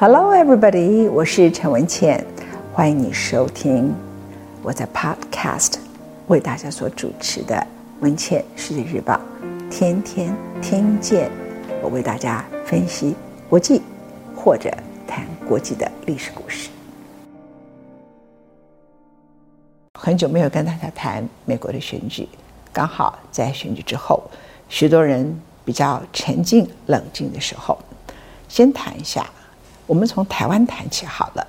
[0.00, 1.10] Hello, everybody！
[1.10, 2.24] 我是陈文茜，
[2.72, 3.94] 欢迎你收听
[4.62, 5.74] 我在 Podcast
[6.28, 7.54] 为大家所主持的
[8.00, 9.20] 《文茜世界日报》，
[9.68, 11.30] 天天听见
[11.82, 13.14] 我为大家分析
[13.46, 13.82] 国际
[14.34, 14.74] 或者
[15.06, 16.70] 谈国际的历史故事。
[20.00, 22.26] 很久没有跟大家谈美国的选举，
[22.72, 24.22] 刚好在选举之后，
[24.70, 27.78] 许多人比较沉静冷静的时候，
[28.48, 29.28] 先谈一下。
[29.90, 31.44] 我们从台湾谈起好了。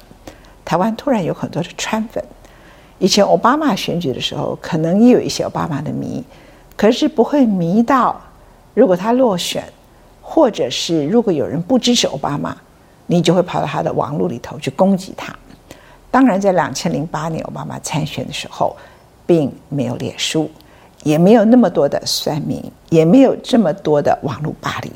[0.66, 2.24] 台湾突然有很多的川粉。
[2.98, 6.24] 以前奥巴马选举的时候，可能也有一些奥巴马的迷，
[6.76, 8.20] 可是不会迷到，
[8.74, 9.64] 如果他落选，
[10.24, 12.58] 或者是如果有人不支持奥巴马，
[13.06, 15.32] 你就会跑到他的网络里头去攻击他。
[16.10, 18.76] 当然，在两千零八年奥巴马参选的时候，
[19.28, 20.50] 并没有脸书，
[21.04, 24.92] 也没有那么多的酸民，也没有这么多的网络霸凌。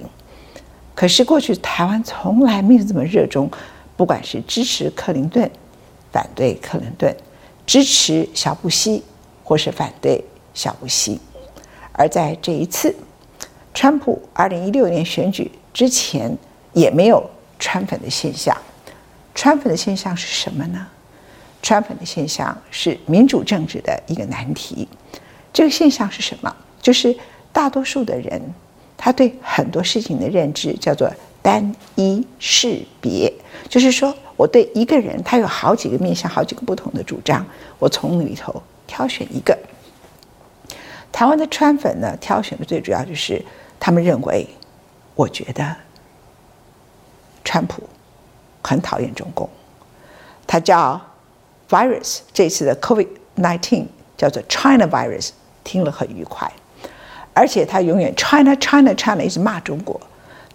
[0.96, 3.52] 可是过去台湾从来没有这么热衷，
[3.98, 5.52] 不管是支持克林顿、
[6.12, 7.14] 反对克林顿，
[7.66, 9.04] 支持小布希
[9.44, 11.20] 或是反对小布希。
[11.92, 12.96] 而在这一次，
[13.74, 16.34] 川普二零一六年选举之前
[16.72, 18.56] 也没有川粉的现象。
[19.34, 20.88] 川粉的现象是什么呢？
[21.62, 24.88] 川粉的现象是民主政治的一个难题。
[25.52, 26.56] 这个现象是什么？
[26.82, 27.14] 就是
[27.52, 28.42] 大多数的人。
[28.98, 33.32] 他对很多事情的认知叫做单一识别，
[33.70, 37.46] 就是说，我对一个人，他有好几个面向，好几个不同的主张，
[37.78, 39.58] 我从里头挑选一个。
[41.12, 43.44] 台湾的川粉呢，挑选的最主要就是
[43.80, 44.48] 他们认为，
[45.16, 45.76] 我觉得
[47.44, 47.84] 川普
[48.62, 49.50] 很讨厌中共，
[50.48, 51.00] 他叫
[51.70, 53.86] virus 这次的 COVID-19
[54.18, 55.30] 叫做 China virus，
[55.64, 56.52] 听了很愉快。
[57.36, 60.00] 而且他永远 China China China 一直骂中国，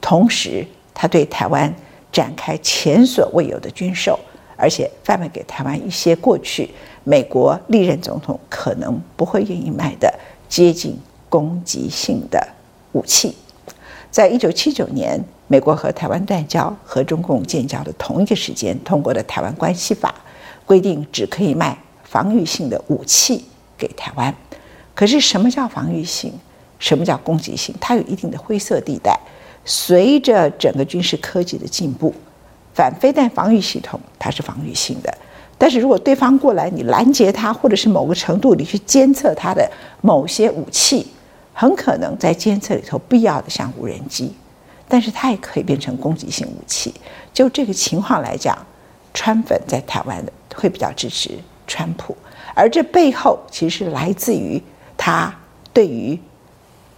[0.00, 1.72] 同时他对台湾
[2.10, 4.18] 展开前所未有的军售，
[4.56, 6.70] 而且贩卖给台湾一些过去
[7.04, 10.12] 美国历任总统可能不会愿意买的
[10.48, 12.48] 接近攻击性的
[12.92, 13.36] 武器。
[14.10, 20.14] 在一九七九年，美国和台湾断交，和中共建交的同一个时间通过的《台湾关系法》，
[20.66, 23.44] 规定只可以卖防御性的武器
[23.76, 24.34] 给台湾。
[24.94, 26.32] 可是什么叫防御性？
[26.80, 27.72] 什么叫攻击性？
[27.80, 29.16] 它有一定的灰色地带。
[29.64, 32.12] 随着整个军事科技的进步，
[32.74, 35.18] 反飞弹防御系统它是防御性的。
[35.58, 39.70] 但是如果对方过来，你拦截它，或者是某个程度你去监测它的
[40.00, 41.06] 某些武器，
[41.52, 44.34] 很可能在监测里头必要的像无人机，
[44.88, 46.94] 但是它也可以变成攻击性武器。
[47.34, 48.56] 就这个情况来讲，
[49.12, 52.16] 川粉在台湾的会比较支持川普，
[52.54, 54.60] 而这背后其实是来自于
[54.96, 55.32] 他
[55.74, 56.18] 对于。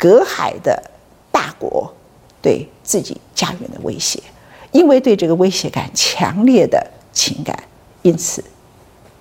[0.02, 0.82] 隔海的
[1.30, 1.94] 大国
[2.40, 4.20] 对自己家园的威胁，
[4.72, 7.56] 因为对这个威胁感强烈的情感，
[8.02, 8.42] 因此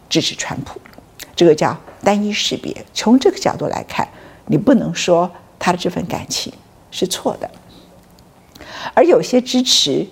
[0.09, 0.81] 支持川普。
[1.35, 2.83] 这个叫单一识别。
[2.95, 4.07] 从这个角度来看，
[4.47, 6.51] 你不能说他的这份感情
[6.89, 7.47] 是错的。
[8.95, 10.07] 而有些支持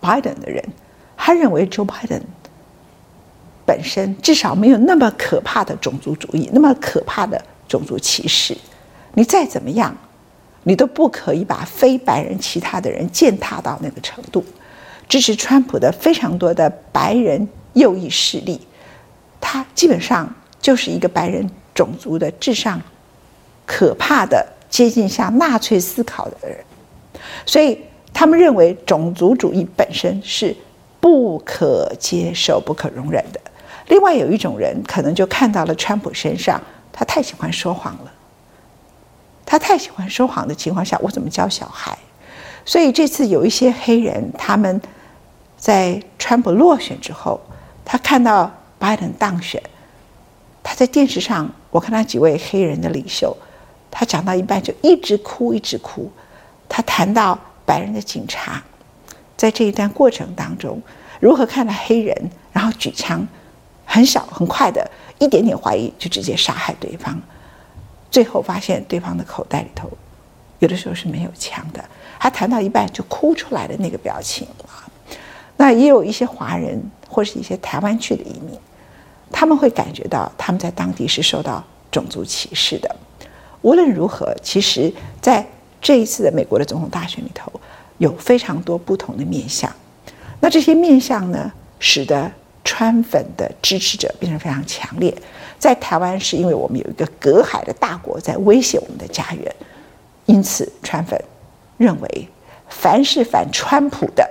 [0.00, 0.64] Biden 的人，
[1.18, 2.22] 他认为 Joe Biden
[3.66, 8.56] 本身至少没有那么可怕的种族主义，那么可怕的种族歧视。
[9.12, 9.94] 你再怎么样。
[10.64, 14.44] 你都不可以把非白人其他的人践踏到那个程度。
[15.08, 18.60] 支持川普的非常多的白人右翼势力，
[19.40, 22.80] 他基本上就是一个白人种族的至上
[23.66, 26.58] 可怕的接近像纳粹思考的人，
[27.44, 27.78] 所以
[28.14, 30.56] 他们认为种族主义本身是
[31.00, 33.38] 不可接受、不可容忍的。
[33.88, 36.58] 另外有一种人可能就看到了川普身上，
[36.90, 38.12] 他太喜欢说谎了。
[39.46, 41.96] 他太喜欢说谎的情况下，我怎么教小孩？
[42.64, 44.80] 所以这次有一些黑人，他们
[45.56, 47.40] 在川普落选之后，
[47.84, 49.62] 他看到拜登当选，
[50.62, 53.36] 他在电视上，我看到几位黑人的领袖，
[53.90, 56.10] 他讲到一半就一直哭，一直哭。
[56.68, 58.62] 他谈到白人的警察，
[59.36, 60.80] 在这一段过程当中，
[61.20, 63.26] 如何看到黑人，然后举枪，
[63.84, 67.20] 很小很快的一点点怀疑就直接杀害对方。
[68.14, 69.90] 最后发现对方的口袋里头，
[70.60, 71.84] 有的时候是没有枪的。
[72.16, 74.46] 还谈到一半就哭出来的那个表情，
[75.56, 78.56] 那也有一些华人或是一些台湾去的移民，
[79.32, 82.94] 他们会感觉到他们在当地是受到种族歧视的。
[83.62, 85.44] 无论如何，其实在
[85.82, 87.52] 这一次的美国的总统大选里头，
[87.98, 89.68] 有非常多不同的面相。
[90.38, 91.50] 那这些面相呢，
[91.80, 92.30] 使得
[92.62, 95.12] 川粉的支持者变成非常强烈。
[95.58, 99.54] 在台湾，是因为我们有一个隔海的大国在威胁我们的家园，
[100.26, 101.22] 因此川粉
[101.76, 102.28] 认为，
[102.68, 104.28] 凡是反川普的，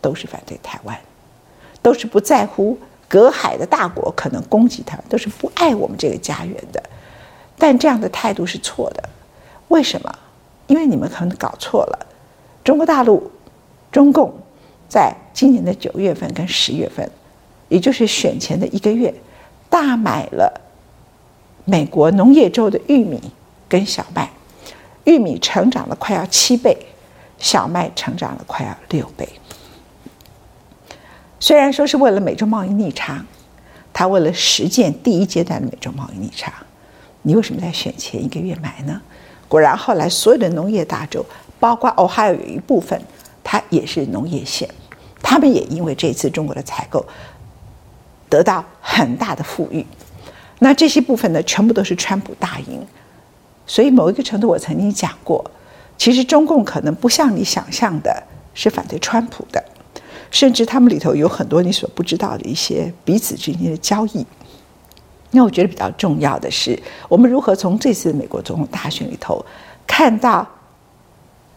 [0.00, 0.98] 都是反对台湾，
[1.80, 6.82] 都是不在乎隔海的大国可能攻击他，都是不爱我们这个家园的。
[7.56, 9.08] 但这样的态度是错的，
[9.68, 10.12] 为什么？
[10.66, 12.06] 因为你们可能搞错了。
[12.64, 13.30] 中国大陆、
[13.90, 14.32] 中共
[14.88, 17.10] 在今年的九月份跟十月份，
[17.72, 19.12] 也就是选前的一个月，
[19.70, 20.60] 大买了
[21.64, 23.18] 美国农业州的玉米
[23.66, 24.28] 跟小麦，
[25.04, 26.76] 玉米成长了快要七倍，
[27.38, 29.26] 小麦成长了快要六倍。
[31.40, 33.24] 虽然说是为了美洲贸易逆差，
[33.90, 36.52] 他为了实践第一阶段的美洲贸易逆差，
[37.22, 39.00] 你为什么在选前一个月买呢？
[39.48, 41.24] 果然后来所有的农业大州。
[41.58, 43.00] 包括 Ohio 有一部分，
[43.44, 44.68] 它也是农业县，
[45.22, 47.06] 他们也因为这次中国的采购
[48.32, 49.84] 得到很大的富裕。
[50.60, 52.80] 那这些部分呢，全部都是川普大赢。
[53.66, 55.44] 所以某一个程度，我曾经讲过，
[55.98, 58.22] 其实中共可能不像你想象的
[58.54, 59.62] 是反对川普的，
[60.30, 64.26] 甚至他们里头有很多你所不知道的一些彼此之间的交易。
[65.32, 69.44] 那我觉得比较重要的是，我们如何从这次美国总统大选里头
[69.86, 70.48] 看到。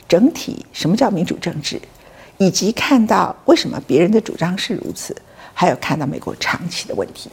[0.07, 1.81] 整体什么叫民主政治，
[2.38, 5.16] 以及看到为什么别人的主张是如此，
[5.56, 7.31] 还有看到美国长期的问题。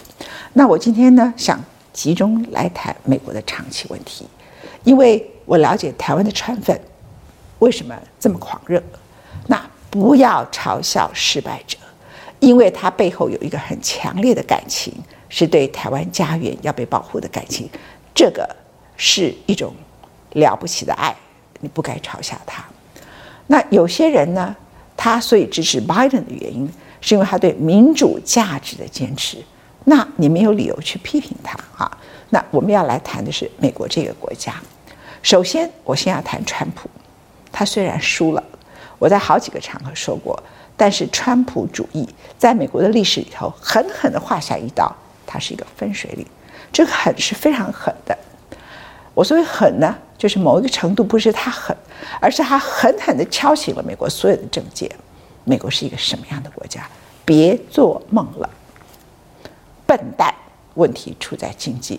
[0.54, 4.26] 那我今天呢，想集中来谈美国的长期问题，
[4.84, 6.80] 因为我了解台湾的川粉
[7.58, 8.80] 为什么这么狂热。
[9.48, 9.60] 那
[9.90, 11.76] 不要嘲笑失败者，
[12.38, 14.94] 因为他背后有一个很强烈的感情，
[15.28, 17.68] 是对台湾家园要被保护的感情，
[18.14, 18.48] 这个
[18.96, 19.74] 是一种
[20.34, 21.14] 了不起的爱。
[21.60, 22.64] 你不该嘲笑他。
[23.48, 24.54] 那有些人呢，
[24.96, 26.68] 他所以支持拜登的原因，
[27.02, 29.36] 是因为他对民主价值的坚持。
[29.84, 31.98] 那你没有理由去批评他啊。
[32.30, 34.54] 那我们要来谈的是美国这个国家。
[35.22, 36.88] 首先，我先要谈川普。
[37.52, 38.42] 他虽然输了，
[38.98, 40.42] 我在好几个场合说过，
[40.76, 42.08] 但是川普主义
[42.38, 44.90] 在美国的历史里头狠狠地划下一刀，
[45.26, 46.26] 它是一个分水岭。
[46.72, 48.16] 这个狠是非常狠的。
[49.12, 51.76] 我所谓狠呢，就是某一个程度不是他狠，
[52.18, 54.90] 而是他狠狠地敲醒了美国所有的政界。
[55.44, 56.88] 美国是一个什么样的国家？
[57.24, 58.50] 别做梦了！
[59.86, 60.34] 笨蛋，
[60.74, 61.96] 问题出在经济；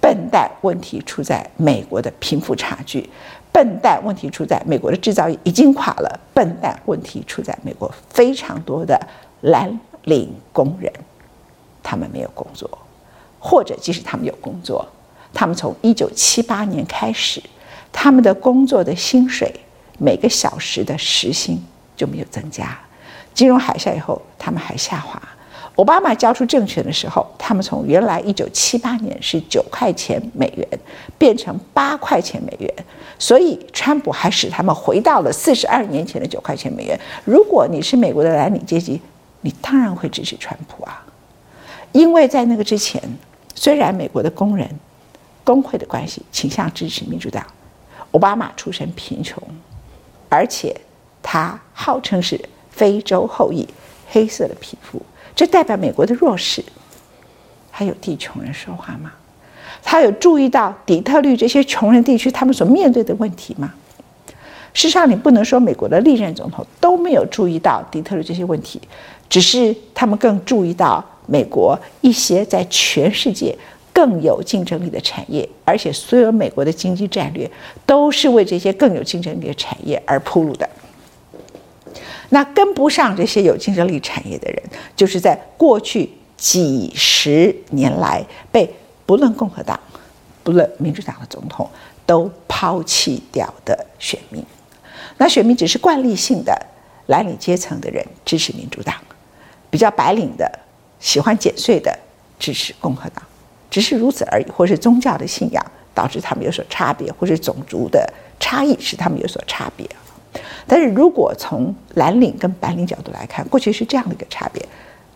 [0.00, 3.02] 笨蛋，问题出在美国的贫富差距；
[3.52, 9.00] 笨蛋，问题出在美国的制造业已经垮了；笨蛋，问题出在美国非常多的
[9.42, 10.92] 蓝领工人，
[11.82, 12.68] 他们没有工作，
[13.38, 14.86] 或者即使他们有工作。
[15.32, 17.40] 他们从一九七八年开始，
[17.92, 19.54] 他们的工作的薪水
[19.98, 21.62] 每个小时的时薪
[22.00, 22.78] 就没有增加。
[23.34, 25.20] 金融海啸以后，他们还下滑。
[25.76, 30.66] 奥巴马交出政权的时候，他们从原来一九七八年是九块钱美元
[31.18, 32.72] 变成八块钱美元，
[33.18, 36.98] 所以川普还使他们回到了四十二年前的九块钱美元。
[37.26, 38.98] 如果你是美国的蓝领阶级，
[39.42, 41.04] 你当然会支持川普啊，
[41.92, 43.02] 因为在那个之前，
[43.54, 44.66] 虽然美国的工人。
[45.42, 47.44] 工会的关系倾向支持民主党。
[48.12, 49.42] 奥巴马出身贫穷，
[50.28, 50.76] 而且
[51.22, 52.40] 他号称是
[52.70, 53.66] 非洲后裔，
[54.08, 55.00] 黑色的皮肤，
[55.34, 56.64] 这代表美国的弱势。
[57.70, 59.12] 还有替穷人说话吗？
[59.82, 63.72] 他有注意到底特律这些穷人地区他们所面对的问题吗？
[64.72, 68.80] 事实上，你不能说美国的历任总统都没有注意到底特律这些问题，
[69.28, 73.56] 只是他们更注意到美国一些在全世界。
[73.92, 77.50] 更有竞争力的产业，而且所有美国的经济战略
[77.84, 80.66] 都是为这些更有竞争力的产业而铺路的。
[82.30, 84.62] 那跟不上这些有竞争力产业的人，
[84.96, 88.72] 就是在过去几十年来被
[89.04, 89.78] 不论共和党、
[90.42, 91.68] 不论民主党的总统
[92.06, 94.42] 都抛弃掉的选民。
[95.18, 96.66] 那选民只是惯例性的
[97.06, 98.94] 蓝领阶层的人支持民主党，
[99.68, 100.50] 比较白领的
[100.98, 101.98] 喜欢减税的
[102.38, 103.22] 支持共和党。
[103.70, 109.88] 只是如此而已，或是宗教的信仰导致他们有所差别，或是种族的差异使他们有所差别。
[110.66, 114.64] 但是如果从蓝领跟白领角度来看，过去是这样的一个差别。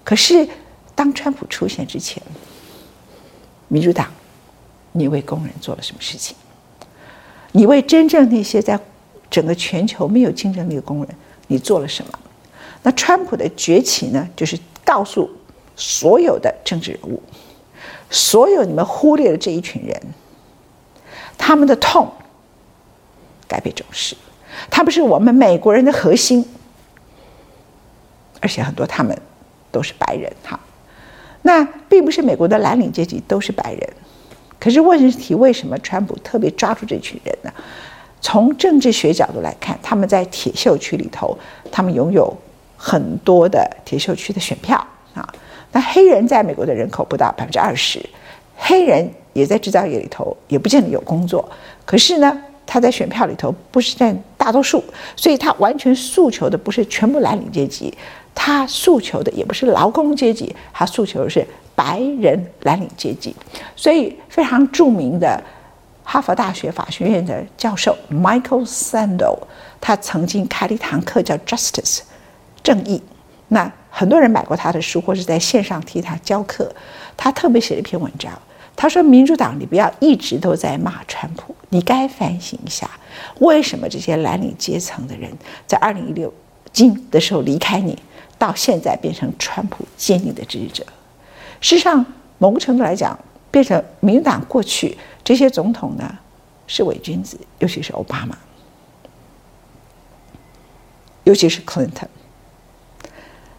[0.02, 0.46] 可是
[0.94, 2.22] 当川普出现之前，
[3.68, 4.08] 民主党，
[4.92, 6.36] 你为工人做了什么事情？
[7.52, 8.78] 你为真正那些在
[9.30, 11.08] 整个全球没有竞争力的工人，
[11.46, 12.18] 你做了什么？
[12.82, 14.28] 那川普的崛起呢？
[14.36, 15.30] 就是告诉
[15.76, 17.22] 所有的政治人物。
[18.10, 20.00] 所有你们忽略的这一群人，
[21.38, 22.12] 他们的痛
[23.48, 24.14] 该被重视。
[24.70, 26.44] 他们是我们美国人的核心，
[28.40, 29.16] 而且很多他们
[29.70, 30.58] 都是白人哈。
[31.42, 33.92] 那并不是美国的蓝领阶级都是白人，
[34.58, 37.52] 可是问题为什么川普特别抓住这群人呢？
[38.20, 41.36] 从政治学角度来看，他们在铁锈区里头，
[41.70, 42.34] 他们拥有
[42.78, 44.78] 很多的铁锈区的选票
[45.12, 45.28] 啊。
[45.72, 48.00] 那黑人在美国的人口不到百分之二十，
[48.56, 51.46] 黑人也在制造业里头，也不见得有工作。
[51.84, 54.84] 可是呢，他在选票里头不是占大多数，
[55.16, 57.96] 所以他完全诉求的不是全部蓝领阶级，
[58.34, 63.34] 他诉求的也不是劳工阶级，他诉求的是白人蓝领阶级。
[63.74, 65.42] 所以非常著名的
[66.02, 69.38] 哈佛大学法学院的教授 Michael Sandel，
[69.80, 72.00] 他曾经开了一堂课叫 Justice
[72.62, 73.02] 正义。
[73.48, 76.70] 那很多人买过他的书，或是在线上替他教课。
[77.16, 78.30] 他特别写了一篇文章。
[78.76, 82.90] 他说：“民主党，你不要一直都在骂川普，你该反省一下，
[83.40, 85.30] 为什么这些蓝领阶层的人
[85.66, 86.32] 在二零一六
[86.72, 87.98] 金的时候离开你，
[88.38, 90.84] 到现在变成川普坚定的支持者？
[91.60, 92.04] 事实上，
[92.38, 93.18] 某个程度来讲，
[93.50, 96.18] 变成民主党过去这些总统呢
[96.66, 98.36] 是伪君子，尤其是奥巴马，
[101.24, 102.08] 尤其是 Clinton。”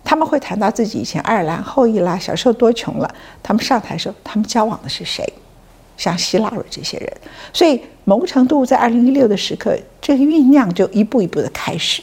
[0.07, 3.15] 他们会谈到自己以前爱尔兰后裔啦，小时候多穷了。
[3.41, 5.27] 他们上台时候，他们交往的是谁？
[5.97, 7.17] 像希拉蕊这些人。
[7.53, 12.01] 所以某个程度，在二零一六的时刻，这个酝酿就一步一步的开始。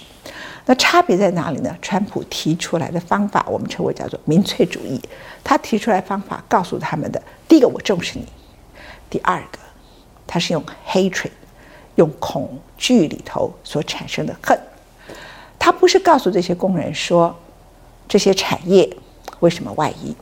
[0.67, 1.77] 那差别在哪里呢？
[1.83, 5.01] 川普提出来的方法，我们称为叫做民粹主义。
[5.43, 8.25] 他提出来方法，告诉他们的：第一个，我重视你；
[9.11, 9.59] 第二个，
[10.27, 11.31] 他是用 hatred，
[11.97, 14.59] 用恐惧里头所产生的恨。
[15.59, 17.35] 他不是告诉这些工人说。
[18.09, 18.87] 这些产业
[19.41, 20.15] 为什么外移？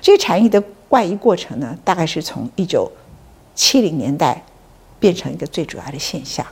[0.00, 2.90] 这些产业的外移过程呢，大概是从一九
[3.54, 4.42] 七零年代
[4.98, 6.44] 变成一个最主要的现象。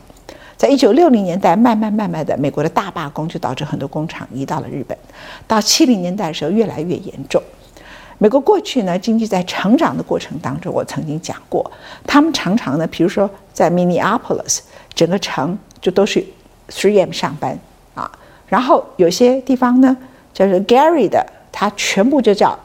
[0.57, 4.97] 在一九六零年代，慢慢慢慢的，美国的大罢工就导致很多工厂移到了日本。
[5.47, 7.43] 到七零年代的时候，越来越严重。
[8.19, 11.69] 美国过去呢，经济在成长的过程当中，我曾经讲过，
[12.07, 14.61] 他们常常呢，比如说在 Minneapolis，
[14.95, 16.25] 整个城就都是
[16.69, 17.59] 3M 上班
[17.95, 18.11] 啊，
[18.47, 19.97] 然后有些地方呢。
[20.35, 22.59] 就是 Gary 的，他全部就叫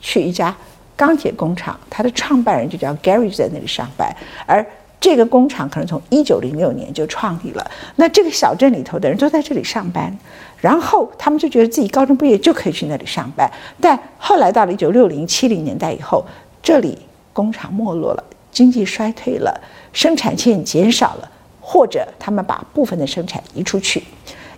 [0.00, 0.54] 去一家
[0.98, 4.12] 钢铁工厂，它的创办人就叫 Gary 在那里上班，
[4.44, 4.66] 而
[5.00, 7.70] 这个工厂可能从一九零六年就创立了。
[7.94, 10.12] 那这个小镇里头的人都在这里上班，
[10.60, 13.48] 然后他们就觉得自己高中毕业就可以去那里上班。
[13.80, 16.24] 但后来到了一九六零七零年代以后，
[16.60, 16.98] 这里
[17.32, 19.60] 工厂没落了，经济衰退了，
[19.92, 24.02] 生产线减少了，或者他们把部分的生产移出去。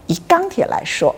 [0.07, 1.15] 以钢铁来说。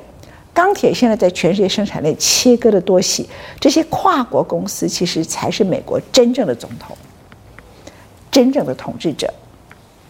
[0.55, 3.27] 钢铁现在在全世界生产链切割的多细，
[3.59, 6.97] 这些跨国公司其实才是美国真正的总统，
[8.31, 9.33] 真正的统治者，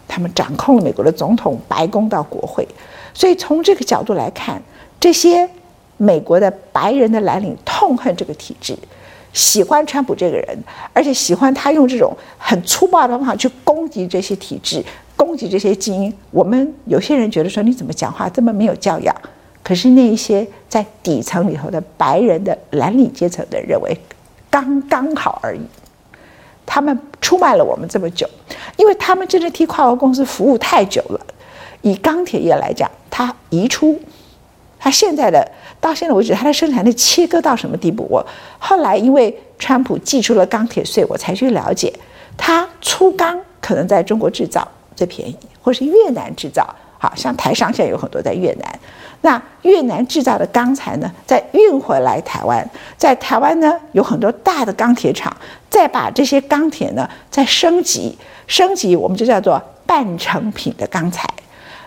[0.08, 2.66] 他们掌控了美国的总统、白宫到国会。
[3.14, 4.60] 所以从这个角度来看，
[4.98, 5.48] 这些
[5.96, 8.76] 美国的白人的蓝领痛恨这个体制，
[9.32, 10.58] 喜欢川普这个人，
[10.92, 14.84] 而且喜欢他用这种很粗暴的方法去攻击这些体制，
[15.14, 16.12] 攻击这些精英。
[16.32, 19.14] 我们有些人觉得说，你怎么讲话这么没有教养？
[19.62, 23.96] 可是那一些在底层里头的白人的蓝领阶层的认为，
[24.50, 25.60] 刚刚好而已。
[26.64, 28.28] 他们出卖了我们这么久，
[28.76, 31.20] 因为他们真的替跨国公司服务太久了。
[31.82, 34.00] 以钢铁业来讲，它移出，
[34.78, 35.46] 它现在的
[35.80, 38.06] 到现在为止，它的生产力切割到什么地步？
[38.08, 38.24] 我
[38.58, 41.92] 后来因为川普祭出了钢铁税，我才去了解，
[42.36, 44.66] 它粗钢可能在中国制造
[44.96, 46.64] 最便宜，或是越南制造。
[47.02, 48.78] 好像台商现在有很多在越南。
[49.22, 55.36] 那越南制造的钢材呢，再运回来台湾，在台湾呢有很多大的钢铁厂，
[55.68, 58.16] 再把这些钢铁呢再升级，
[58.46, 61.28] 升级我们就叫做半成品的钢材。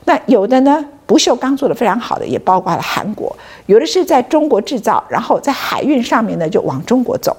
[0.03, 3.34] 那有的呢不锈钢做得非常好的，也包括了韩国，
[3.67, 7.36] 有的是在中国制造，然后在海运上面呢就往中国走。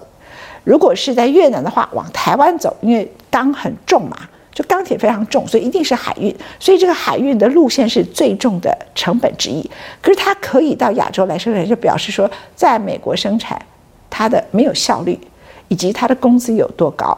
[0.65, 4.17] 如果是在越南的话，往台湾走，因为钢很重嘛。
[4.57, 9.63] 就钢铁非常重，所以一定是海运，所以这个海运的路线是最重的成本之一。
[10.01, 13.61] 可是它可以到亚洲来生产，就表示说，在美国生产
[14.09, 15.21] 它的没有效率，
[15.69, 17.17] 以及它的工资有多高。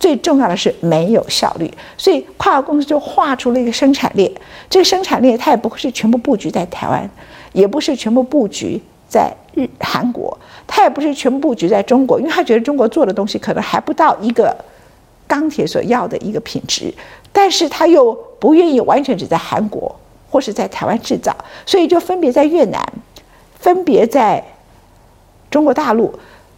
[0.00, 4.28] 最重要的是没有效率，所以跨国公司就画出了一个生产链。
[4.68, 7.08] 这个生产链它也不会是全部布局在台湾，
[7.52, 14.52] 也不是全部布局在日韩国，它也不是全部布局在中国，因为他觉得中国做的东西可能还不到一个。
[15.30, 16.92] 钢铁所要的一个品质，
[17.32, 19.94] 但是他又不愿意完全只在韩国
[20.28, 21.32] 或是在台湾制造，
[21.64, 22.84] 所以就分别在越南，
[23.60, 24.42] 分别在
[25.48, 26.12] 中国大陆，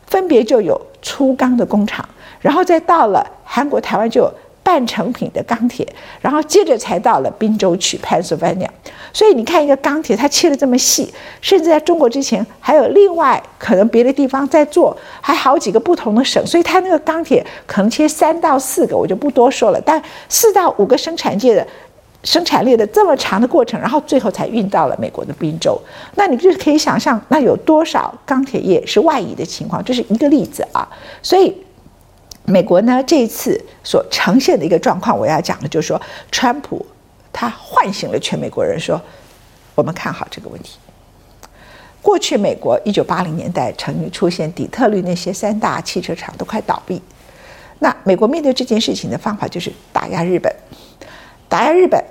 [0.07, 2.09] 分别就有粗钢的工厂，
[2.41, 4.33] 然后再到了韩国、台湾就有。
[4.73, 5.87] 半成品的钢铁，
[6.23, 8.67] 然后接着才到了宾州区 Pennsylvania。
[9.13, 11.13] 所以你看，一个钢铁它切得这么细，
[11.43, 19.81] 甚至在中国之前还有另外可能别的地方在做，还好几个不同的省，所以它那个钢铁可能切三到四个，我就不多说了。
[19.85, 21.67] 但四到五个生产界的
[22.25, 25.79] 生产链的这么长的过程，然后最后才运到了美国的宾州。
[26.15, 29.85] 那你就可以想象，那有多少钢铁业是外移的情况？
[29.85, 30.89] 这是一个例子啊。
[31.21, 31.55] 所以，
[32.45, 36.85] 美国呢这一次所呈现的一个状况，我要讲的就是说，川普
[37.33, 39.01] 他唤醒了全美国人，说
[39.75, 40.79] 我们看好这个问题。
[42.01, 47.01] 过去美国一九八零年代曾经出现底特律那些三大汽车厂都快倒闭，
[47.79, 50.53] 那美国面对这件事情的方法就是打压日本。
[51.49, 52.03] 打压日本，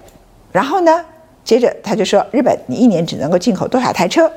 [0.51, 1.03] 然后呢，
[1.43, 4.31] 接着他就说：“日本，你一年只能够进口多少台车？”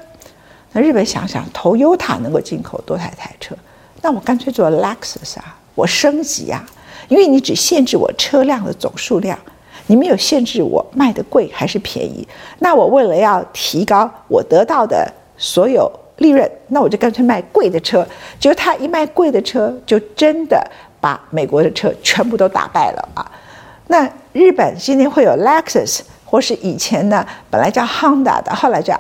[0.73, 3.55] 那日本想想投优塔能够进口多少台车？
[4.01, 6.65] 那我干脆做 Lexus 啊，我升级啊，
[7.09, 9.39] 因为你只限制我车辆的总数量，
[9.87, 12.27] 你没有限制我卖的贵还是便宜。
[12.59, 18.07] 那我为了要提高我得到的所有利润，那我就干脆卖贵的车。
[18.39, 20.65] 结果他一卖贵的车，就真的
[21.01, 23.31] 把美国的车全部都打败了啊！
[23.89, 28.99] 那日本今天会有 Lexus，或是以前呢，本来叫 Honda 的，后来叫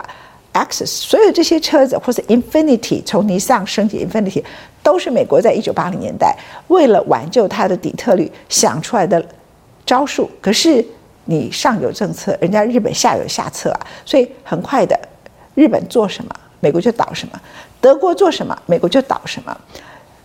[0.54, 4.42] Access，所有这些车子，或者 Infinity，从尼桑升级 Infinity，
[4.82, 6.37] 都是美国在一九八零年代
[6.68, 9.23] 为了挽救它的底特律想出来的
[9.84, 10.30] 招数。
[10.40, 10.84] 可是
[11.25, 14.96] 你上有政策，人家日本下有下策啊，所以很快的，
[15.54, 16.30] 日本做什么，
[16.61, 17.34] 美国就倒什么；
[17.80, 19.56] 德国做什么，美国就倒什么。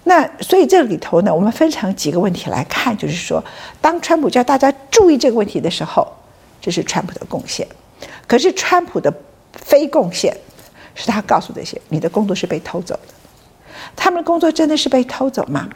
[0.04, 3.44] 那所以这里头呢，我们分成几个问题来看，就是说，
[3.82, 6.08] 当川普叫大家注意这个问题的时候，
[6.62, 7.68] 这是川普的贡献；
[8.28, 9.12] 可是川普的
[9.54, 10.36] 非贡献，
[10.96, 13.14] 是他告诉这些你的工作是被偷走的。
[13.96, 15.68] 他们的工作真的是被偷走吗？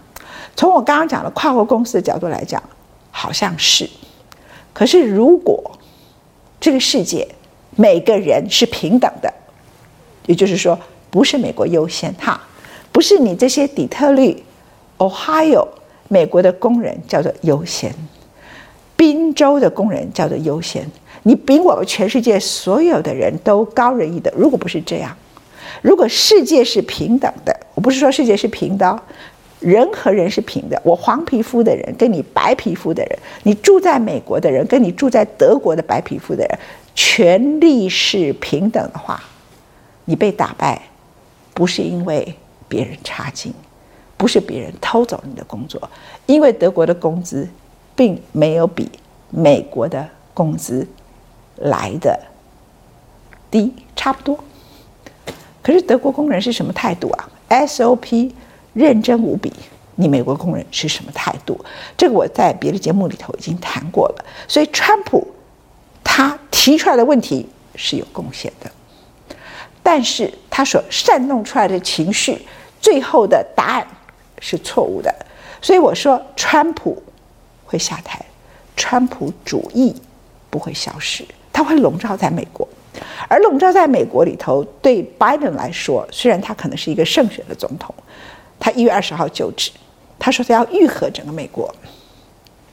[0.56, 2.62] 从我刚刚讲的跨国公司的角度来讲，
[3.12, 3.90] 好像是。
[4.74, 5.80] 可是如果
[6.60, 7.28] 这个世界
[7.76, 9.34] 每个人是平等的，
[10.26, 12.42] 也就是说，不是美国优先哈。
[12.92, 14.44] 不是你这些底特律、
[15.00, 15.68] Ohio、
[16.08, 17.94] 美国的工人叫做优先，
[18.96, 20.90] 宾州的工人叫做优先。
[21.24, 24.34] 你比我们全世界所有的人都高人一等。
[24.38, 25.16] 如果不是这样，
[25.82, 29.02] 如果世界是平等的，我不是说世界是平的，
[29.60, 30.82] 人和人是平的。
[30.84, 36.60] 我黄皮肤的人跟你白皮肤的人，你住在美国的人跟你住在德国的白皮肤的人，
[36.94, 39.22] 权力是平等的话，
[40.06, 40.82] 你被打败，
[41.54, 42.36] 不是因为。
[42.66, 43.54] 别人差劲，
[44.18, 45.80] 不是别人偷走你的工作，
[46.26, 47.48] 因为德国的工资
[47.96, 48.90] 并没有比
[49.30, 50.88] 美国的工资
[51.58, 52.20] 来的
[53.52, 54.38] 低，差不多。
[55.62, 58.32] 可是德国工人是什么态度啊？SOP
[58.74, 59.54] 认真无比，
[59.96, 61.64] 你美国工人是什么态度？
[61.98, 64.26] 这个我在别的节目里头已经谈过了。
[64.48, 65.26] 所以川普
[66.04, 68.70] 他提出来的问题是有贡献的，
[69.82, 72.46] 但是他所煽动出来的情绪。
[72.82, 73.88] 最后的答案
[74.42, 75.16] 是错误的，
[75.62, 77.02] 所以我说川普
[77.64, 78.20] 会下台，
[78.76, 79.96] 川普主义
[80.50, 81.26] 不会消失，
[81.64, 82.68] 他会笼罩在美国，
[83.28, 87.94] 而笼罩在美国里头，对拜登来说，虽然他可能是一个胜选的总统，
[88.60, 89.72] 他一月二十号就职，
[90.20, 91.74] 他说他要愈合整个美国，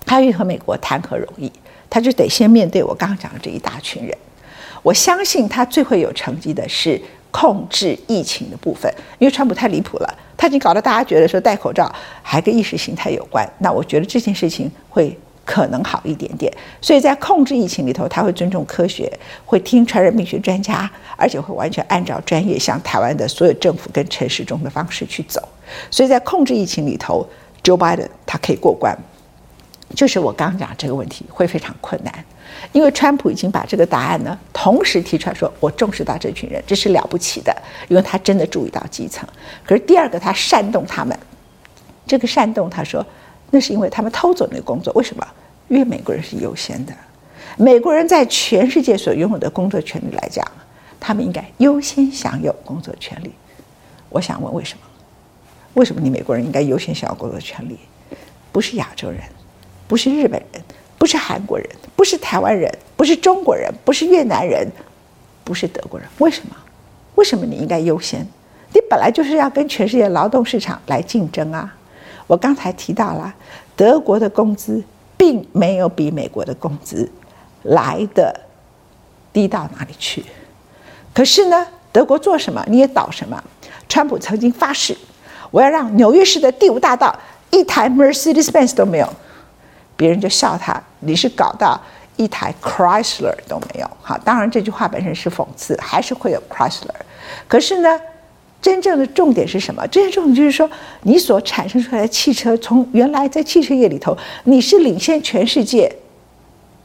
[0.05, 1.50] 他愈合美国谈何容易？
[1.88, 4.16] 他就得先面对我刚刚讲的这一大群人，
[4.83, 7.00] 我相信他最会有成绩的是。
[7.33, 11.88] 控制疫情的部分，因为川普太离谱了，他已经搞得大家觉得说戴口罩
[12.24, 13.48] 还跟意识形态有关。
[13.61, 16.53] 那我觉得这件事情会可能好一点点。
[16.81, 19.12] 所以在控制疫情里头，他会尊重科学，
[19.44, 25.40] 会听传染病学专家，而且会完全按照专业，像台湾的所有政府跟陈时中的方式去走。
[25.90, 27.26] 所以在控制疫情里头
[27.62, 28.96] ，Joe Biden 他可以过关。
[29.96, 32.12] 就是我刚刚讲这个问题会非常困难。
[32.72, 37.57] 因为川普已经把这个答案呢，同时提出来说，我重视到这群人，这是了不起的，
[37.88, 39.29] 因为他真的注意到基层。
[39.64, 41.18] 可是第二个，他煽动他们，
[42.07, 43.05] 这个煽动他说，
[43.50, 45.26] 那是因为他们偷走那个工作，为什么？
[45.68, 46.92] 因为美国人是优先的，
[47.56, 50.44] 美国人在全世界所拥有的工作权利来讲，
[50.98, 53.32] 他们应该优先享有工作权利。
[54.08, 54.84] 我想问，为什么？
[55.74, 57.78] 为什么你美国人应该优先享有工作权利？
[58.50, 59.20] 不是亚洲人，
[59.86, 60.62] 不是日本人。
[60.98, 64.70] 不是韩国人，不是台湾人，不是中国人，不是越南人，
[65.42, 66.06] 不是德国人。
[66.18, 66.54] 为什么？
[67.14, 68.20] 为什么你应该优先？
[68.74, 71.74] 你本来就是要跟全世界劳动市场来竞争啊！
[72.31, 73.35] 我刚才提到了，
[73.75, 74.81] 德国的工资
[75.16, 77.11] 并没有比美国的工资
[77.64, 78.33] 来的
[79.33, 80.25] 低到哪里去。
[81.12, 83.43] 可是呢，德国做什么你也倒什么。
[83.88, 84.97] 川普曾经发誓，
[85.51, 87.12] 我要让纽约市的第五大道
[87.51, 89.12] 一台 Mercedes-Benz 都没有。
[89.97, 91.81] 别人就笑他，你是搞到
[92.14, 93.90] 一台 Chrysler 都没有。
[94.01, 96.95] 好，当然这句话本身是讽刺，还是会有 Chrysler。
[97.49, 98.01] 可是呢，
[98.62, 99.87] 真正的重点是什么？
[99.88, 100.70] 真正重点就是说，
[101.03, 105.90] 你所产生出来的汽车，从原来在汽车业里头，你是领先全世界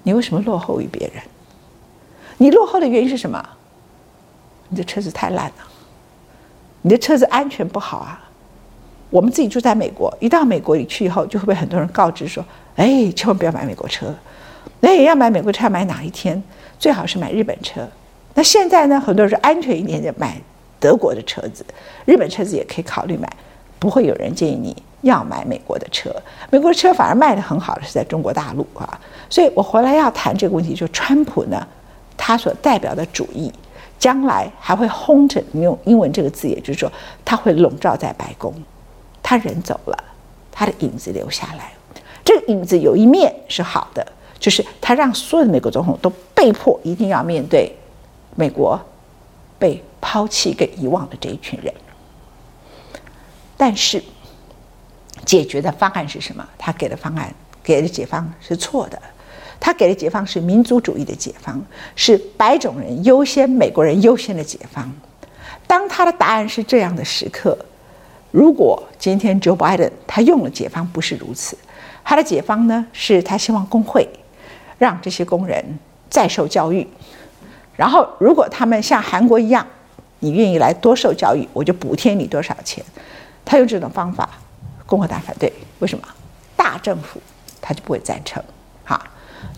[0.03, 1.21] 你为什么落后于别人？
[2.37, 3.43] 你落后的原因是什么？
[4.69, 5.53] 你的车子太烂了，
[6.81, 8.21] 你的车子安全不好啊。
[9.09, 12.43] 我们自己住在美国，一到美国里去以后，就会被很多人告知说
[12.75, 14.13] ：“哎，千万不要买美国车。
[14.79, 16.41] 那哎，要买美国车，要买哪一天？
[16.79, 17.87] 最好是买日本车。
[18.33, 20.41] 那现在呢，很多人说安全一点点，买
[20.85, 21.65] 德国的车子，
[22.05, 23.27] 日本车子也可以考虑买。
[23.79, 26.09] 不会有人建议你要买美国的车。
[26.51, 28.99] 美国的车反而卖得很好的是在中国大陆啊。
[29.29, 31.67] 所以我回来要谈这个问题，就川普呢，
[32.15, 33.51] 他所代表的主义，
[33.99, 36.91] 将来还会轰着你用英文这个字，也就是说，
[37.23, 38.53] 他会笼罩在白宫。
[39.21, 40.03] 他人走了，
[40.51, 41.71] 他的影子留下来。
[42.23, 44.05] 这个影子有一面是好的，
[44.39, 47.71] 就是他让所有的美国总统都被迫一定要面对
[48.35, 48.79] 美国
[49.59, 51.73] 被抛弃跟遗忘的这一群人。
[53.57, 54.03] 但是
[55.25, 56.47] 解决的方案是什么？
[56.59, 59.01] 他给的方案给的解方是错的。
[59.59, 61.59] 他给的解方是民族主义的解方，
[61.95, 64.93] 是白种人优先、美国人优先的解方。
[65.65, 67.57] 当他的答案是这样的时刻。
[68.29, 71.57] 如果今天 Joe Biden 他用了解方不是如此，
[72.03, 74.07] 他的解方呢是他希望工会
[74.77, 76.85] 让这些工人再受教育，
[77.75, 79.65] 然后如果他们像韩国一样，
[80.25, 82.83] 你愿意来多受教育，我就补贴你多少钱。
[83.45, 84.27] 他用这种方法，
[84.87, 86.03] 共和党反对，为什么？
[86.55, 87.21] 大政府
[87.61, 88.43] 他就不会赞成。
[88.83, 88.99] 好，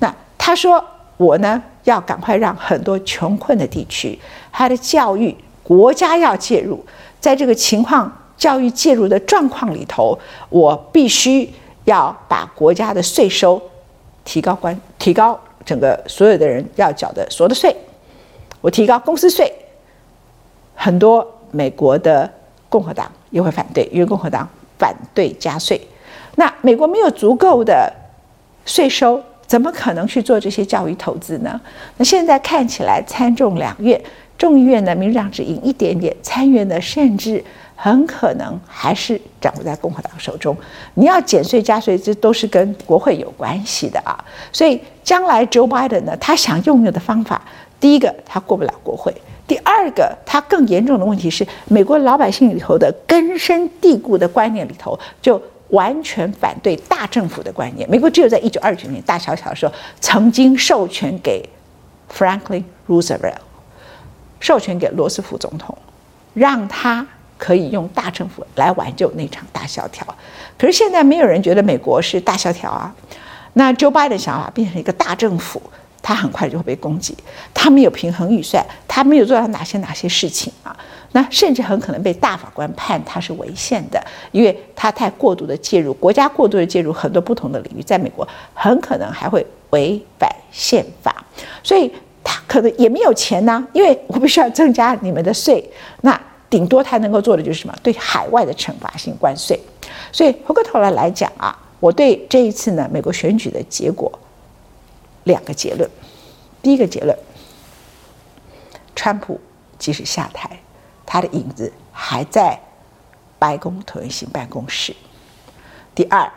[0.01, 0.83] 那他说
[1.15, 4.19] 我呢要赶快让很多穷困的地区，
[4.51, 6.85] 他的教育国家要介入，
[7.21, 8.11] 在这个情况。
[8.37, 10.15] 教育介入的状况里头，
[10.49, 11.51] 我必须
[11.85, 13.59] 要把国家的税收
[14.23, 17.75] 提高关，提高整个所有的人要缴的所得税。
[18.61, 19.51] 我提高公司税，
[20.77, 22.31] 很多美国的
[22.69, 24.47] 共和党也会反对，因为共和党
[24.79, 25.81] 反对加税。
[26.35, 27.91] 那美国没有足够的
[28.65, 31.59] 税收，怎么可能去做这些教育投资呢？
[31.97, 33.99] 那现在看起来，参众两院，
[34.37, 37.43] 众议院的民主党只赢一点点，参议院的甚至。
[37.79, 40.57] 很可能还是掌握在共和党手中。
[40.95, 44.17] 你要减税加税，这都是跟国会有关系的啊。
[44.51, 47.39] 所以将来 Joe Biden 呢，他想用的方法，
[47.79, 49.13] 第一个他过不了国会；
[49.47, 57.89] 第二个它更严重的问题是，美国老百姓里头的根深蒂固的观念里头，就完全反对大政府的观念。
[57.89, 61.47] 美国只有在一九二九年大萧条的时候，曾经授权给
[62.13, 63.37] Franklin Roosevelt，
[64.39, 65.77] 授权给罗斯福总统，
[66.33, 67.07] 让他。
[67.39, 70.03] 可以用大政府来挽救那场大萧条，
[70.57, 72.91] 可是现在没有人觉得美国是大萧条啊。
[73.53, 75.61] 那 Joe Biden 的想法变成一个大政府，
[76.01, 77.15] 他很快就会被攻击。
[77.53, 80.75] 他没有平衡预算，他没有做到哪些哪些事情啊？
[81.13, 91.25] 那甚至很可能被大法官判他是违宪的，因为他太过度的介入，国家过度的介入很多不同的领域，在美国很可能还会违反宪法。
[91.63, 91.91] 所以
[92.23, 95.63] 他可能也没有钱呐、啊，因为我必须要增加你们的税。
[96.01, 97.73] 那顶多他能够做的就是什么？
[97.81, 99.59] 对海外的惩罚性关税。
[100.11, 104.11] 所以回过头来来讲啊，我对这一次呢美国选举的结果
[105.27, 105.87] 两个结论。
[106.63, 107.15] 第一个结论，
[108.95, 109.39] 川普
[109.77, 110.59] 即使下台，
[111.05, 112.59] 他的影子还在
[113.37, 114.95] 白宫椭圆形办公室。
[115.93, 116.29] 第二，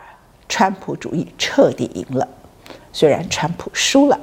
[0.47, 2.27] 川普主义彻底赢了，
[2.93, 4.19] 虽然川普输了。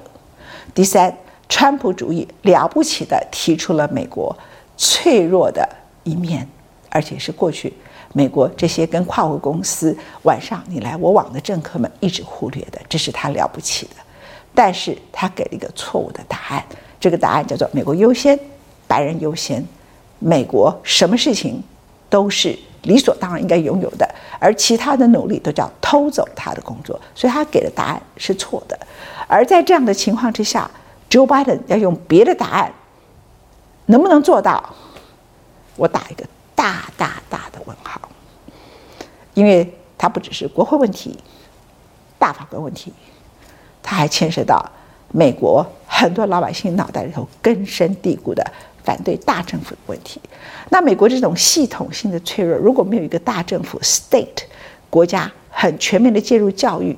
[0.72, 1.16] 第三，
[1.48, 4.36] 川普主义了不起的提出了美国
[4.76, 5.68] 脆弱的
[6.04, 6.48] 一面，
[6.90, 7.72] 而且是过去
[8.12, 13.96] 美国这些跟跨国公司晚上你来我往的政客们一直忽略的，这是他了不起的。
[14.54, 16.64] 但是他给了一个错误的答案，
[16.98, 18.38] 这个答案叫做“美国优先，
[18.86, 19.64] 白人优先”。
[20.20, 21.62] 美国什么事情
[22.10, 24.08] 都是理所当然应该拥有的，
[24.40, 28.76] 而其他的努力都叫偷走他的工作，所以他给的答案是错的。
[29.28, 30.68] 而在这样的情况之下
[31.08, 32.72] ，Joe Biden 要用别的答案。
[33.86, 34.74] 能不能做到？
[35.76, 36.22] 我打一个
[36.54, 38.00] 大大大的问号，
[39.32, 41.18] 因为它不只是国会问题、
[42.18, 42.92] 大法官问题，
[43.88, 44.62] 它还牵涉到
[45.12, 48.46] 美国很多老百姓脑袋里头根深蒂固的
[48.84, 50.20] 反对大政府的问题。
[50.68, 54.42] 那美国这种系统性的脆弱，如果没有一个大政府 （state）
[54.90, 56.94] 国家很全面的介入教育，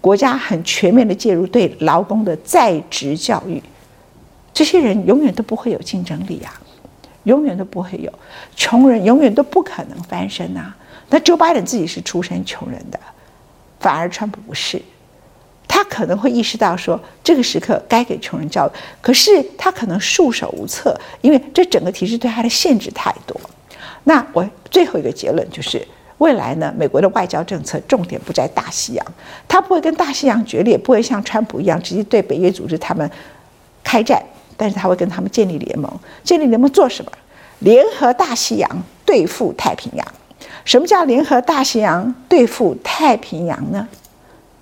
[0.00, 3.62] 国家很全面的介入对劳工的在职教育。
[4.54, 6.58] 这些人永远都不会有竞争力啊，
[7.24, 8.10] 永远都不会有，
[8.56, 10.72] 穷人永远都不可能翻身呐。
[11.10, 12.98] 那 Joe Biden 自己是出身穷人的，
[13.78, 14.80] 反而川普不是，
[15.72, 23.40] 他可能会意识到说这个时刻该给穷人教育，可是他可能束手无策，因为这整个体制对他的限制太多。
[24.02, 25.86] 那我最后一个结论就是，
[26.18, 29.06] 未来呢，美国的外交政策重点不在大西洋，
[29.46, 33.08] 他不会跟大西洋决裂，不会像川普一样直接对北约组织他们
[33.84, 34.20] 开战，
[34.56, 35.88] 但是他会跟他们建立联盟。
[36.24, 37.12] 建立联盟做什么？
[37.60, 40.06] 联合大西洋对付太平洋。
[40.64, 43.86] 什么叫联合大西洋对付太平洋呢？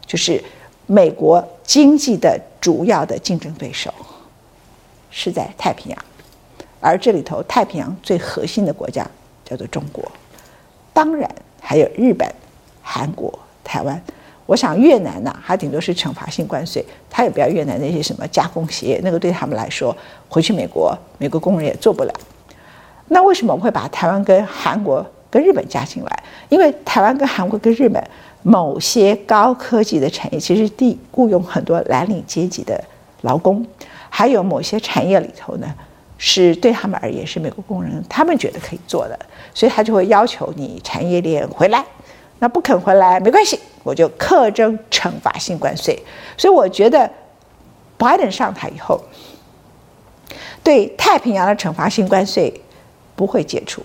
[0.04, 0.42] 就是
[0.88, 3.94] 美国经济的主要的竞争对手
[5.10, 6.04] 是在太平洋，
[6.80, 9.06] 而这里头太平洋最核心的国家
[9.44, 10.10] 叫做中国，
[10.92, 11.30] 当然。
[11.60, 12.26] 还有日本、
[12.80, 14.00] 韩国、台湾，
[14.46, 19.94] 我想越南呢、啊，它顶多是惩罚性关税，它也不要越南那些什么加工企业，那个对他们来说，
[20.30, 22.14] 回去美国，美国工人也做不了。
[23.08, 26.22] 那为什么我会把台湾跟韩国跟日本加进来？
[26.48, 28.02] 因为台湾跟韩国跟日本
[28.42, 32.82] 某些高科技的产业，其实地雇佣很多蓝领阶级的
[33.22, 33.66] 劳工，
[34.08, 35.74] 还有某些产业里头呢。
[36.20, 39.16] 是对他们而言是美国工人，他们觉得可以做的，
[39.54, 41.84] 所以他就会要求你产业链回来。
[42.40, 45.96] 那不肯回来没关系，我就课征惩罚性关税。
[46.36, 47.08] 所以我觉得，
[47.96, 49.00] 拜登上台以后，
[50.64, 52.52] 对太平洋的惩罚性关税
[53.14, 53.80] 不会解除，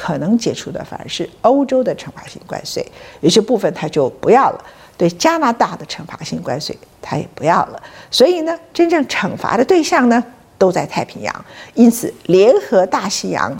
[0.00, 2.86] 可能解除的反而是欧洲的惩罚性关税，
[3.20, 4.64] 有些部分他就不要了。
[4.96, 7.82] 对加拿大的惩罚性关税他也不要了。
[8.08, 10.22] 所以呢，真正惩罚的对象呢？
[10.56, 13.56] 都在太平洋，因此联合大西洋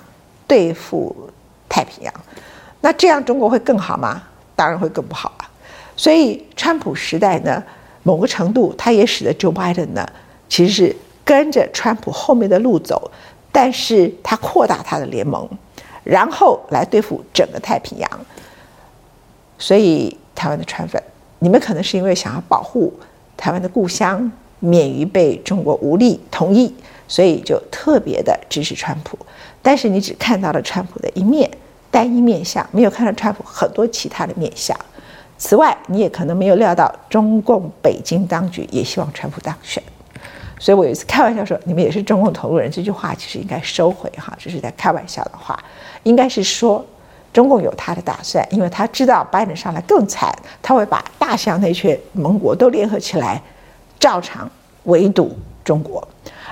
[0.47, 1.29] 对付
[1.69, 2.15] 太平洋，
[2.81, 4.23] 那这样中国会更好吗？
[4.55, 5.51] 当然会更不好啊。
[5.97, 7.61] 所以川普时代呢，
[8.05, 10.09] 某个程度他也使得 Joe Biden 呢，
[10.49, 13.11] 其实是跟着川普后面的路走，
[13.53, 15.49] 但是他扩大他的联盟，
[16.09, 18.11] 然后来对付整个太平洋。
[19.59, 21.01] 所以台湾的川粉，
[21.39, 22.93] 你们可能是因为想要保护
[23.37, 24.31] 台湾的故乡。
[24.61, 26.75] 免于被中国武力统一，
[27.07, 29.17] 所以就特别的支持川普。
[29.63, 31.49] 但是你只看到了川普的一面，
[31.93, 34.77] 单一面相，没有看到川普很多其他的面相。
[35.39, 39.81] 此外，你也可能没有料到中共北京当局也希望川普当选。
[40.59, 45.59] 所以我有一次开玩笑说：“你们也是中共投入人。”这句话其实应该收回哈，这是在开玩笑的话。
[46.03, 46.85] 应该是说
[47.33, 53.41] 中共有他的打算，因为他知道拜登上来更惨，他会把大西洋那群盟国都联合起来。
[54.01, 54.49] 照常
[54.85, 56.07] 围堵中国，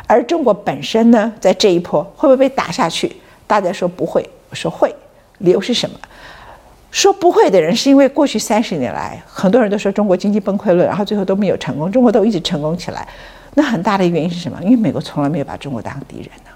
[0.09, 3.15] 而中国本身呢，在这一波会不会被打下去？
[3.47, 4.93] 大家说不会，我说会。
[5.39, 5.97] 理由是什么？
[6.91, 13.07] 说不会的人是因为过去三十年来，很多人都说中国经济崩溃论，然后最后都没有成功，中国都一直成功起来。
[13.57, 14.63] 那很大的原因是什么？
[14.63, 16.51] 因为美国从来没有把中国当敌人呢。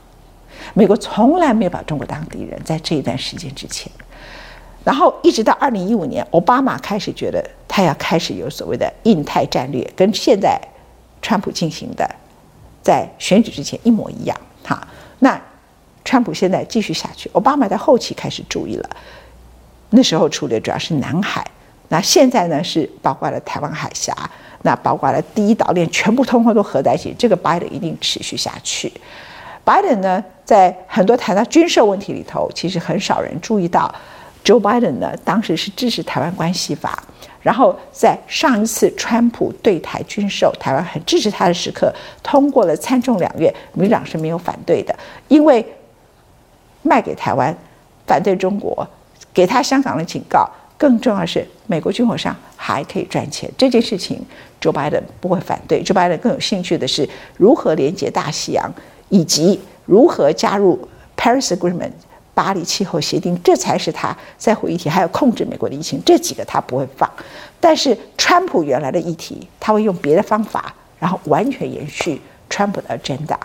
[0.74, 3.90] 美国从来没有把中国当敌人，在这一段时间之前，
[4.84, 10.60] 然后一直到二零一五年，奥巴马开始觉得他要开始有所谓的印太战略，跟现在。
[11.22, 12.10] 川普进行的，
[12.82, 14.34] 在选举之前一模一样。
[14.64, 15.38] 哈，那
[16.02, 18.88] 川普现在继续下去，奥巴马在后期开始注意了。
[19.90, 21.46] 那时候处理的主要是南海，
[21.90, 24.16] 那现在呢是包括了台湾海峡，
[24.62, 27.14] 那包括了第一岛链，全部通通都合在一起。
[27.18, 28.90] 这个拜登一定持续下去。
[29.64, 33.94] 拜登呢，在很多谈到军售问题里头，其实很少人注意到
[34.42, 37.02] ，Joe Biden 呢当时是支持台湾关系法。
[37.42, 41.90] 然后在上一次川普对台军售，台湾很支持他的时刻，
[42.22, 44.94] 通过了参众两院，民党是没有反对的，
[45.28, 45.64] 因为
[46.82, 47.56] 卖给台湾，
[48.06, 48.86] 反对中国，
[49.32, 50.46] 给他香港的警告，
[50.80, 54.18] 更重要的是美国军火商还可以赚钱，这件事情
[54.62, 58.72] ，Joe Biden 不会反对，Joe Biden 更有兴趣的是如何连接大西洋，
[59.10, 60.88] 以及如何加入
[61.18, 61.92] Paris Agreement。
[62.32, 67.10] 巴黎气候协定，这才是他在乎议题，还有控制美国的疫情，这几个他不会放。
[67.58, 73.36] 但是川普原来的议题，他会用别的方法，然后完全延续川普的 agenda。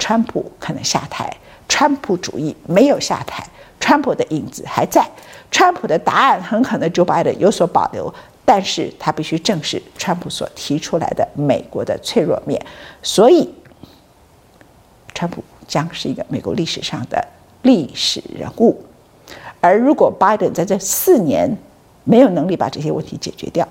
[0.00, 1.32] 川普可能下台，
[1.68, 3.46] 川普主义没有下台，
[3.80, 5.04] 川普的影子还在，
[5.50, 8.14] 川普的答案很可能 Joe Biden 有所保留，
[8.44, 12.64] 但是他必须正视川普所提出来的美国的脆弱面，
[13.02, 13.52] 所以
[15.14, 17.26] 川普将是一个美国历史上的。
[17.62, 18.82] 历史人物，
[19.60, 21.54] 而如果拜登在这四年
[22.04, 23.68] 没有能力把这些问题解决掉，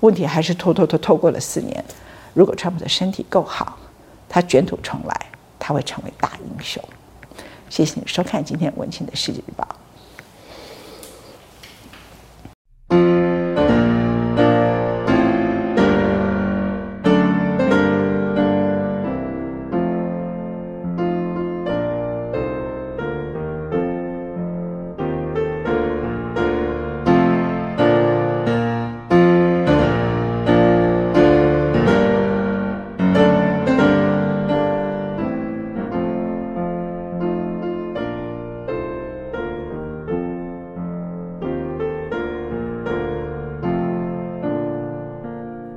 [0.00, 1.84] 问题还是拖拖拖拖过了四年。
[2.32, 3.78] 如果川普的身体够好，
[4.26, 5.26] 他卷土重来，
[5.58, 6.82] 他会成为大英雄。
[7.74, 9.66] 谢谢你收看今天文青的世界日报。